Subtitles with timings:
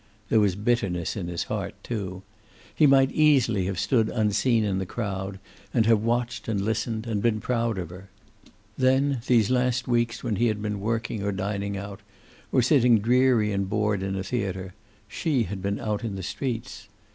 [0.29, 2.23] There was bitterness in his heart, too.
[2.73, 5.37] He might easily have stood unseen in the crowd,
[5.75, 8.09] and have watched and listened and been proud of her.
[8.79, 11.99] Then, these last weeks, when he had been working, or dining out,
[12.51, 14.73] or sitting dreary and bored in a theater,
[15.07, 16.87] she had been out in the streets.